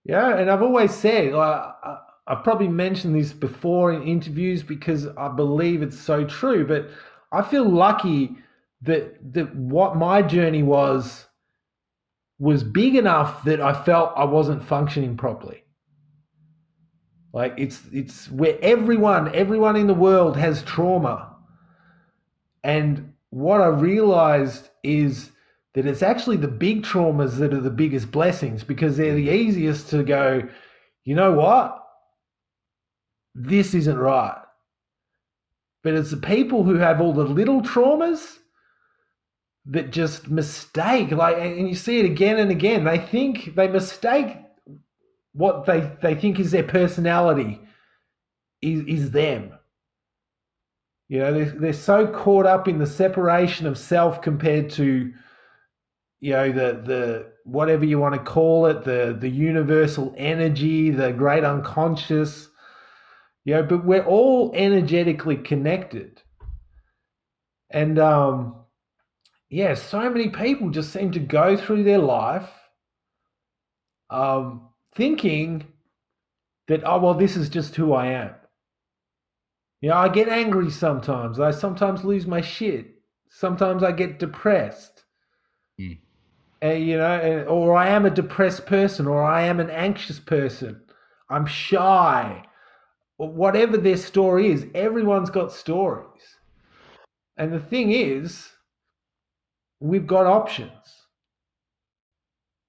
[0.05, 5.07] Yeah, and I've always said, like, I- I've probably mentioned this before in interviews because
[5.16, 6.88] I believe it's so true, but
[7.33, 8.37] I feel lucky
[8.83, 11.27] that that what my journey was
[12.39, 15.65] was big enough that I felt I wasn't functioning properly.
[17.33, 21.37] Like it's it's where everyone everyone in the world has trauma.
[22.65, 25.31] And what I realized is
[25.75, 29.91] that it's actually the big traumas that are the biggest blessings because they're the easiest
[29.91, 30.43] to go,
[31.05, 31.79] you know what?
[33.35, 34.41] This isn't right.
[35.83, 38.39] But it's the people who have all the little traumas
[39.69, 42.85] that just mistake, like, and you see it again and again.
[42.85, 44.37] They think they mistake
[45.33, 47.61] what they, they think is their personality
[48.63, 49.53] is, is them.
[51.09, 55.13] You know, they're, they're so caught up in the separation of self compared to,
[56.21, 61.13] you know, the the whatever you want to call it, the the universal energy, the
[61.13, 62.49] great unconscious.
[63.45, 66.23] You know, but we're all energetically connected.
[67.71, 68.66] And um
[69.51, 72.49] yeah, so many people just seem to go through their life
[74.09, 75.65] um thinking
[76.69, 78.31] that oh well this is just who I am.
[79.81, 81.39] You know, I get angry sometimes.
[81.39, 82.95] I sometimes lose my shit.
[83.29, 85.05] Sometimes I get depressed.
[85.79, 85.93] Hmm.
[86.63, 90.81] And, you know, or I am a depressed person, or I am an anxious person.
[91.29, 92.43] I'm shy.
[93.19, 96.23] Whatever their story is, everyone's got stories.
[97.37, 98.49] And the thing is,
[99.81, 100.71] we've got options.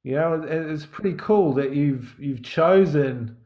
[0.03, 3.37] You know, it's pretty cool that you've you've chosen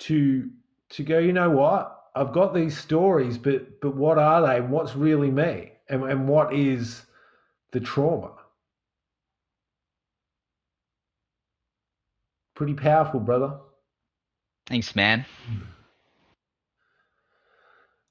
[0.00, 0.50] to
[0.90, 1.18] to go.
[1.18, 1.90] You know what?
[2.14, 4.60] I've got these stories, but but what are they?
[4.60, 5.72] What's really me?
[5.88, 7.02] And and what is
[7.72, 8.32] the trauma?
[12.54, 13.54] Pretty powerful, brother.
[14.66, 15.24] thanks, man.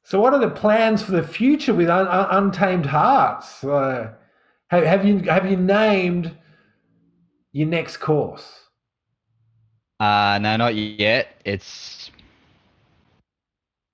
[0.03, 3.63] So, what are the plans for the future with un- un- Untamed Hearts?
[3.63, 4.13] Uh,
[4.73, 6.31] have, have you have you named
[7.51, 8.59] your next course?
[9.99, 11.41] Uh, no, not yet.
[11.45, 12.11] It's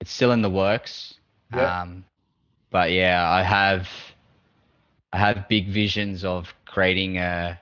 [0.00, 1.14] it's still in the works.
[1.54, 1.82] Yeah.
[1.82, 2.04] Um,
[2.70, 3.88] but yeah, I have
[5.12, 7.60] I have big visions of creating a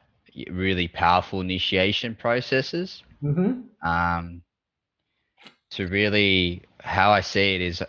[0.50, 3.02] really powerful initiation processes.
[3.22, 3.88] Mm-hmm.
[3.88, 4.42] Um,
[5.70, 7.82] to really, how I see it is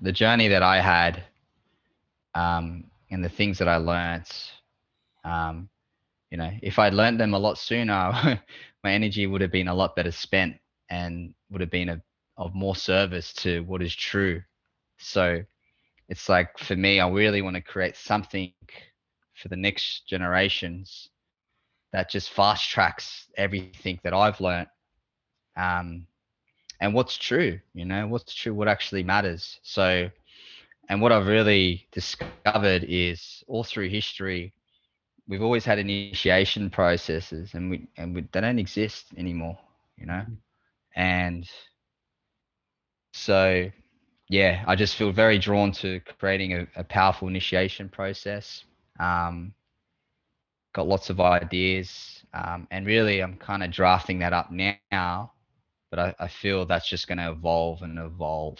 [0.00, 1.22] the journey that I had,
[2.34, 4.52] um, and the things that I learnt.
[5.26, 5.68] Um,
[6.30, 7.92] you know, if I'd learned them a lot sooner,
[8.84, 10.56] my energy would have been a lot better spent
[10.88, 12.02] and would have been a,
[12.36, 14.40] of more service to what is true.
[14.98, 15.42] So
[16.08, 18.52] it's like for me, I really want to create something
[19.34, 21.10] for the next generations
[21.92, 24.68] that just fast tracks everything that I've learned.
[25.56, 26.06] Um,
[26.80, 29.58] and what's true, you know, what's true, what actually matters.
[29.62, 30.10] So,
[30.88, 34.52] and what I've really discovered is all through history,
[35.28, 39.58] we've always had initiation processes and we, and we, they don't exist anymore,
[39.96, 40.24] you know?
[40.94, 41.48] And
[43.12, 43.70] so,
[44.28, 48.64] yeah, I just feel very drawn to creating a, a powerful initiation process.
[48.98, 49.54] Um,
[50.74, 55.32] got lots of ideas, um, and really, I'm kind of drafting that up now.
[55.90, 58.58] But I, I feel that's just going to evolve and evolve,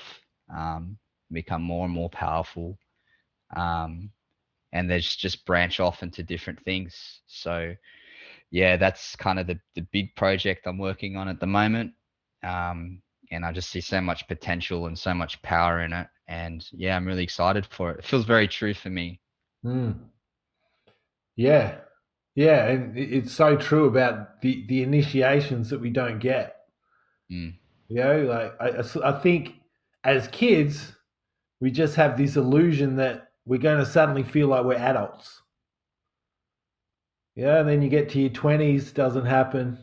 [0.54, 0.96] um,
[1.32, 2.78] become more and more powerful,
[3.56, 4.10] um,
[4.76, 7.20] and there's just branch off into different things.
[7.26, 7.74] So,
[8.50, 11.92] yeah, that's kind of the the big project I'm working on at the moment.
[12.42, 16.06] Um, and I just see so much potential and so much power in it.
[16.28, 18.00] And yeah, I'm really excited for it.
[18.00, 19.20] It feels very true for me.
[19.64, 19.96] Mm.
[21.36, 21.78] Yeah,
[22.34, 26.56] yeah, and it's so true about the the initiations that we don't get.
[27.32, 27.54] Mm.
[27.88, 29.54] You know, like I, I think
[30.04, 30.92] as kids,
[31.60, 35.40] we just have this illusion that we're going to suddenly feel like we're adults.
[37.34, 39.78] Yeah, and then you get to your twenties, doesn't happen.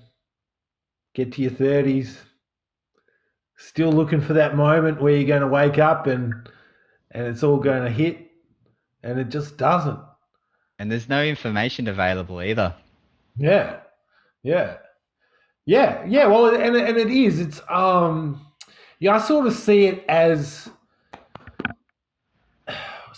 [1.14, 2.18] Get to your thirties,
[3.58, 6.34] still looking for that moment where you're going to wake up and
[7.12, 8.32] and it's all going to hit
[9.04, 10.00] and it just doesn't
[10.80, 12.74] and there's no information available either
[13.38, 13.80] yeah
[14.44, 14.78] yeah
[15.66, 18.46] yeah yeah well and, and it is it's um
[19.00, 20.70] yeah i sort of see it as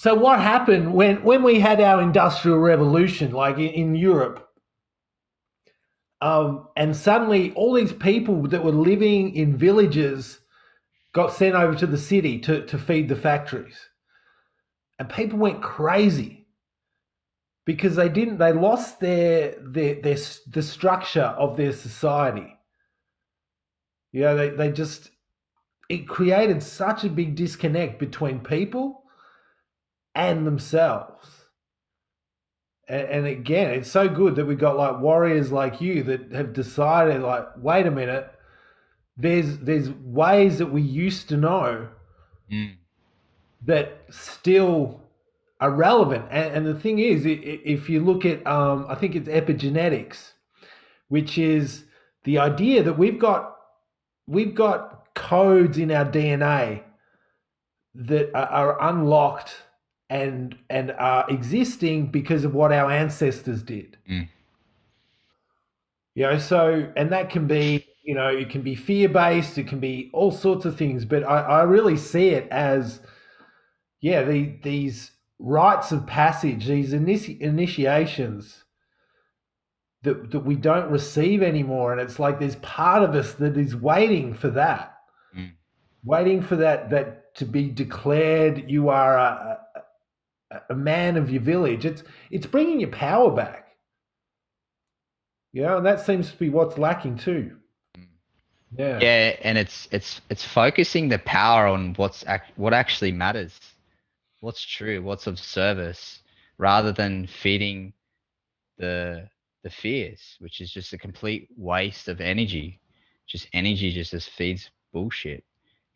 [0.06, 4.46] so what happened when when we had our industrial revolution like in, in europe
[6.26, 10.40] um, and suddenly, all these people that were living in villages
[11.14, 13.78] got sent over to the city to, to feed the factories.
[14.98, 16.48] And people went crazy
[17.66, 22.58] because they didn't, they lost their, their, their the structure of their society.
[24.12, 25.12] You know, they, they just,
[25.90, 29.04] it created such a big disconnect between people
[30.16, 31.46] and themselves
[32.88, 36.54] and, and again, it's so good that we've got like warriors like you that have
[36.54, 38.32] decided, like, wait a minute,
[39.18, 41.88] there's there's ways that we used to know
[42.52, 42.76] mm.
[43.66, 45.02] that still
[45.60, 46.26] are relevant.
[46.30, 50.34] And, and the thing is, if you look at, um, I think it's epigenetics,
[51.08, 51.86] which is
[52.24, 53.56] the idea that we've got
[54.28, 56.84] we've got codes in our DNA
[57.96, 59.56] that are, are unlocked
[60.10, 63.98] and and are existing because of what our ancestors did.
[64.10, 64.30] Mm.
[66.14, 69.68] You know, so and that can be, you know, it can be fear based, it
[69.68, 73.02] can be all sorts of things, but I, I really see it as,
[74.00, 78.64] yeah, the, these rites of passage, these initi- initiations
[80.04, 83.76] that that we don't receive anymore, and it's like there's part of us that is
[83.76, 84.96] waiting for that,
[85.36, 85.52] mm.
[86.04, 89.60] waiting for that that to be declared you are a,
[90.70, 91.86] a man of your village.
[91.86, 93.70] It's it's bringing your power back.
[95.54, 97.58] You know, and that seems to be what's lacking too.
[97.98, 98.08] Mm.
[98.78, 99.00] Yeah.
[99.00, 103.58] Yeah, and it's it's it's focusing the power on what's ac- what actually matters,
[104.42, 106.20] what's true, what's of service,
[106.58, 107.94] rather than feeding
[108.78, 109.30] the
[109.64, 112.80] the fears, which is just a complete waste of energy.
[113.28, 115.44] Just energy just just feeds bullshit.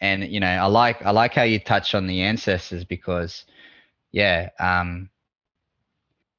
[0.02, 3.46] And you know, I like I like how you touch on the ancestors because
[4.12, 5.10] yeah, um,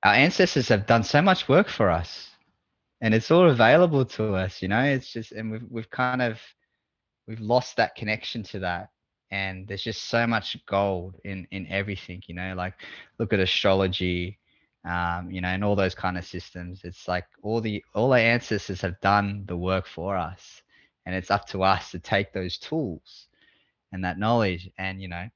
[0.02, 2.30] our ancestors have done so much work for us,
[3.00, 4.62] and it's all available to us.
[4.62, 6.40] You know, it's just, and we've we've kind of
[7.26, 8.90] we've lost that connection to that,
[9.30, 12.22] and there's just so much gold in in everything.
[12.26, 12.74] You know, like
[13.18, 14.38] look at astrology,
[14.84, 16.80] um, you know, and all those kind of systems.
[16.84, 20.62] It's like all the all our ancestors have done the work for us,
[21.06, 23.28] and it's up to us to take those tools
[23.92, 25.28] and that knowledge and you know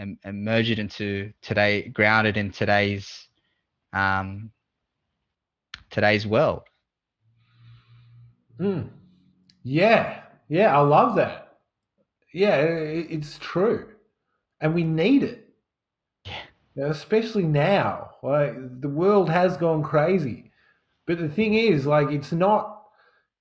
[0.00, 3.28] and, and merge it into today, grounded in today's
[3.92, 4.50] um,
[5.90, 6.62] today's world.
[8.58, 8.88] Mm.
[9.62, 11.58] Yeah, yeah, I love that.
[12.32, 13.88] Yeah, it's true,
[14.60, 15.48] and we need it.
[16.24, 18.12] Yeah, especially now.
[18.22, 20.50] Like the world has gone crazy,
[21.06, 22.84] but the thing is, like, it's not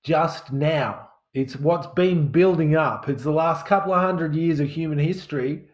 [0.04, 1.08] just now.
[1.34, 3.08] It's what's been building up.
[3.08, 5.69] It's the last couple of hundred years of human history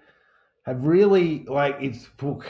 [0.66, 2.45] have really like it's book.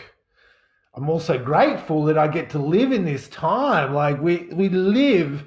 [0.95, 3.93] I'm also grateful that I get to live in this time.
[3.93, 5.43] Like we we live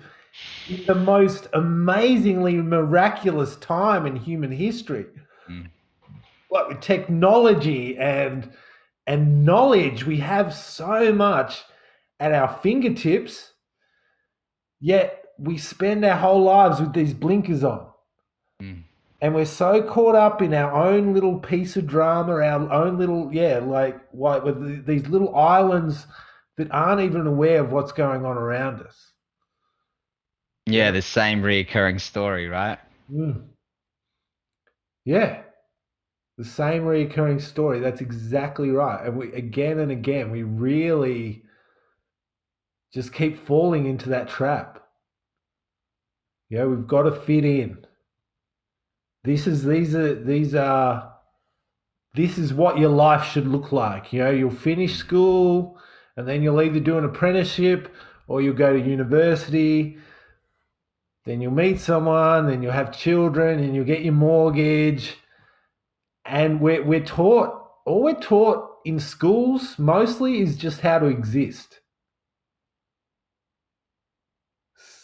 [0.69, 5.07] in the most amazingly miraculous time in human history.
[5.51, 5.71] Mm.
[6.51, 8.51] Like with technology and
[9.07, 11.65] and knowledge, we have so much
[12.21, 13.53] at our fingertips,
[14.81, 17.87] yet we spend our whole lives with these blinkers on.
[18.63, 18.85] Mm.
[19.21, 23.33] And we're so caught up in our own little piece of drama, our own little,
[23.33, 26.07] yeah, like, like with these little islands
[26.57, 29.13] that aren't even aware of what's going on around us.
[30.67, 32.79] Yeah, the same reoccurring story, right?
[33.13, 33.47] Mm.
[35.05, 35.43] Yeah.
[36.39, 37.81] The same recurring story.
[37.81, 39.05] That's exactly right.
[39.05, 41.43] And we again and again we really
[42.95, 44.87] just keep falling into that trap.
[46.49, 47.85] Yeah, we've got to fit in.
[49.29, 51.13] This is these are these are
[52.15, 54.11] this is what your life should look like.
[54.11, 55.79] You know, you'll finish school
[56.17, 57.95] and then you'll either do an apprenticeship
[58.27, 59.99] or you'll go to university.
[61.27, 65.19] Then you'll meet someone, then you'll have children, and you'll get your mortgage.
[66.25, 71.81] And we're, we're taught, all we're taught in schools mostly is just how to exist.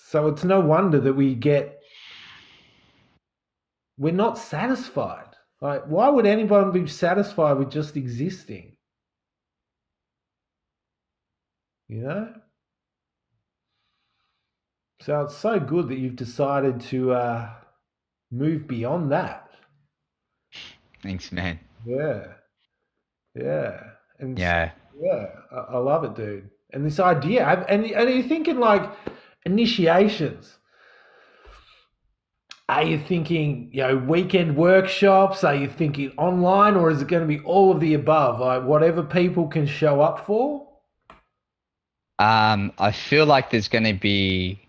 [0.09, 1.79] So it's no wonder that we get,
[3.99, 5.29] we're not satisfied.
[5.61, 8.77] Like, why would anyone be satisfied with just existing?
[11.89, 12.35] You know?
[15.03, 17.51] So it's so good that you've decided to uh,
[18.31, 19.51] move beyond that.
[21.03, 21.59] Thanks, man.
[21.85, 22.25] Yeah.
[23.35, 23.81] Yeah.
[24.19, 24.73] And Yeah.
[25.01, 26.51] yeah, I, I love it, dude.
[26.73, 28.91] And this idea, and and you're thinking like
[29.45, 30.59] initiations.
[32.69, 35.45] Are you thinking, you know, weekend workshops?
[35.45, 38.65] Are you thinking online, or is it going to be all of the above, like
[38.65, 40.67] whatever people can show up for?
[42.19, 44.61] Um, I feel like there's going to be,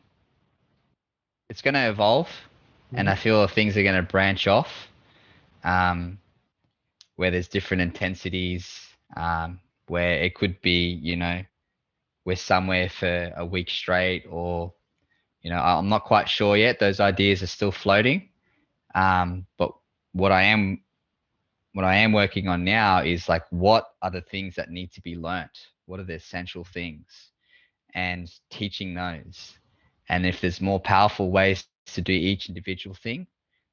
[1.50, 2.28] it's going to evolve,
[2.92, 4.90] and I feel things are going to branch off,
[5.64, 6.18] um,
[7.16, 8.78] where there's different intensities,
[9.16, 11.44] um, where it could be, you know,
[12.26, 14.74] we're somewhere for a week straight, or,
[15.46, 16.80] you know, I'm not quite sure yet.
[16.80, 18.30] Those ideas are still floating,
[18.96, 19.72] um, but
[20.14, 20.84] what I am,
[21.74, 25.02] what I am working on now is like, what are the things that need to
[25.02, 25.58] be learnt?
[25.86, 27.32] What are the essential things?
[27.96, 29.58] and teaching those.
[30.10, 33.28] And if there's more powerful ways to do each individual thing,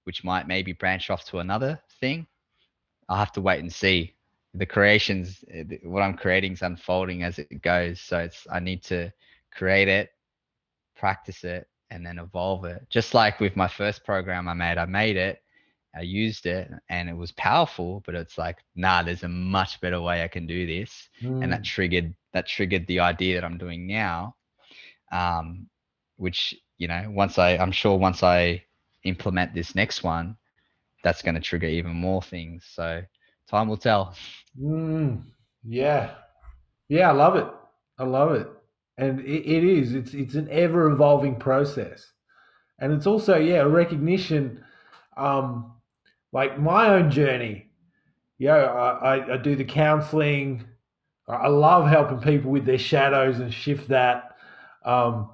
[0.05, 2.27] which might maybe branch off to another thing,
[3.09, 4.15] I'll have to wait and see.
[4.55, 8.01] The creations, eh, what I'm creating is unfolding as it goes.
[8.01, 9.13] So it's, I need to
[9.55, 10.11] create it,
[11.03, 12.87] practice it, and then evolve it.
[12.91, 15.43] Just like with my first program I made, I made it,
[15.97, 20.01] I used it, and it was powerful, but it's like, nah, there's a much better
[20.01, 21.09] way I can do this
[21.43, 21.65] and that Mm.
[21.65, 24.37] triggered that triggered the idea that I'm doing now.
[25.13, 25.69] Um,
[26.17, 28.63] which you know, once I, I'm sure once I
[29.05, 30.37] implement this next one,
[31.05, 32.65] that's going to trigger even more things.
[32.75, 33.03] So
[33.49, 34.15] time will tell.
[34.61, 35.23] Mm,
[35.65, 36.15] yeah,
[36.89, 37.49] yeah, I love it.
[37.99, 38.49] I love it,
[39.03, 39.95] and it, it is.
[39.95, 42.13] It's it's an ever evolving process,
[42.79, 44.65] and it's also yeah a recognition.
[45.17, 45.75] Um,
[46.33, 47.71] like my own journey.
[48.39, 50.65] Yeah, I, I, I do the counseling.
[51.29, 54.37] I I love helping people with their shadows and shift that.
[54.85, 55.31] Um,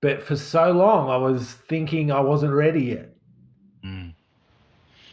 [0.00, 3.16] but for so long, I was thinking I wasn't ready yet.
[3.84, 4.14] Mm,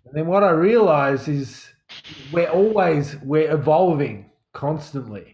[0.06, 1.70] And then what I realized is
[2.32, 5.33] we're always we're evolving constantly.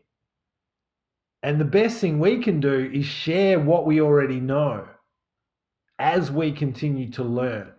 [1.42, 4.88] And the best thing we can do is share what we already know
[5.98, 7.72] as we continue to learn.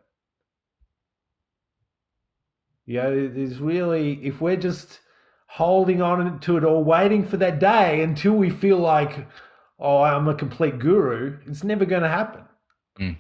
[2.87, 5.01] You know, there's really if we're just
[5.47, 9.27] holding on to it or waiting for that day until we feel like,
[9.79, 12.45] oh, I'm a complete guru, it's never going to happen.
[12.99, 13.17] Mm.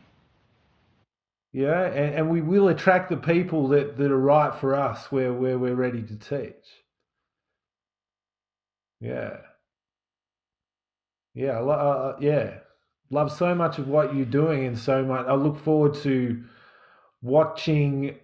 [1.52, 5.32] Yeah, and, and we will attract the people that, that are right for us where,
[5.32, 6.66] where we're ready to teach.
[9.00, 9.38] Yeah.
[11.34, 12.58] Yeah, uh, uh, yeah.
[13.10, 15.26] Love so much of what you're doing and so much.
[15.26, 16.42] I look forward to
[17.22, 18.16] watching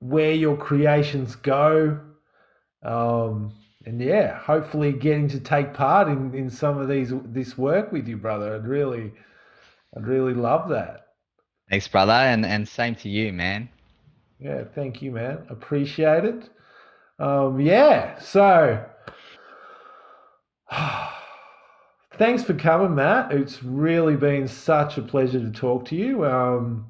[0.00, 2.00] where your creations go.
[2.82, 3.54] Um,
[3.86, 8.08] and yeah, hopefully getting to take part in, in some of these this work with
[8.08, 8.54] you, brother.
[8.54, 9.12] I'd really
[9.96, 11.08] I'd really love that.
[11.70, 13.68] Thanks, brother, and and same to you, man.
[14.38, 15.46] Yeah, thank you, man.
[15.48, 16.50] Appreciate it.
[17.18, 18.84] Um, yeah, so
[22.18, 23.32] thanks for coming, Matt.
[23.32, 26.24] It's really been such a pleasure to talk to you.
[26.24, 26.86] Um,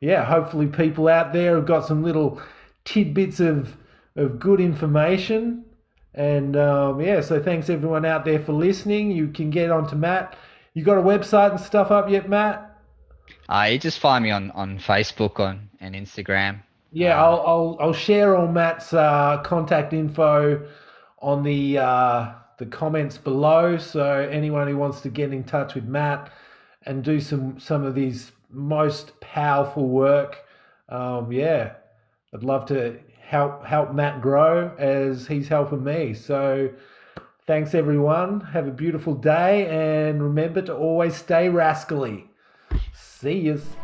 [0.00, 2.40] yeah, hopefully people out there have got some little
[2.84, 3.76] tidbits of
[4.16, 5.64] of good information.
[6.14, 9.12] And um, yeah, so thanks everyone out there for listening.
[9.12, 10.36] You can get onto Matt.
[10.74, 12.66] You got a website and stuff up yet, Matt?
[13.48, 16.62] Uh, you just find me on, on Facebook on and Instagram.
[16.92, 20.66] Yeah, Uh, I'll, I'll I'll share all Matt's uh, contact info
[21.20, 23.76] on the uh, the comments below.
[23.78, 26.30] So anyone who wants to get in touch with Matt
[26.84, 30.44] and do some some of his most powerful work,
[30.90, 31.72] um, yeah,
[32.32, 36.14] I'd love to help help Matt grow as he's helping me.
[36.14, 36.70] So
[37.46, 38.40] thanks everyone.
[38.40, 42.28] Have a beautiful day and remember to always stay rascally.
[42.92, 43.79] See yous.